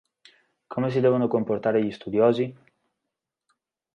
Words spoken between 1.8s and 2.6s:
gli studiosi?